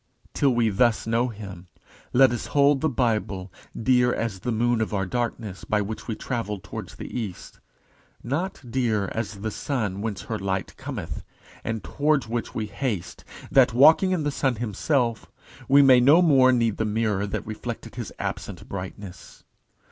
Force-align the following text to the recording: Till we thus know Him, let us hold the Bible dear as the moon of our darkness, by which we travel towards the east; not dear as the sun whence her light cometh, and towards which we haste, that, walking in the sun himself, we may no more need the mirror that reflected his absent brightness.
Till 0.33 0.49
we 0.55 0.69
thus 0.69 1.05
know 1.05 1.27
Him, 1.27 1.67
let 2.11 2.31
us 2.31 2.47
hold 2.47 2.81
the 2.81 2.89
Bible 2.89 3.53
dear 3.79 4.11
as 4.11 4.39
the 4.39 4.51
moon 4.51 4.81
of 4.81 4.95
our 4.95 5.05
darkness, 5.05 5.63
by 5.63 5.79
which 5.79 6.07
we 6.07 6.15
travel 6.15 6.57
towards 6.57 6.95
the 6.95 7.15
east; 7.15 7.59
not 8.23 8.59
dear 8.67 9.09
as 9.13 9.41
the 9.41 9.51
sun 9.51 10.01
whence 10.01 10.23
her 10.23 10.39
light 10.39 10.75
cometh, 10.75 11.23
and 11.63 11.83
towards 11.83 12.27
which 12.27 12.55
we 12.55 12.65
haste, 12.65 13.23
that, 13.51 13.75
walking 13.75 14.09
in 14.09 14.23
the 14.23 14.31
sun 14.31 14.55
himself, 14.55 15.27
we 15.67 15.83
may 15.83 15.99
no 15.99 16.23
more 16.23 16.51
need 16.51 16.77
the 16.77 16.83
mirror 16.85 17.27
that 17.27 17.45
reflected 17.45 17.93
his 17.93 18.11
absent 18.17 18.67
brightness. 18.67 19.43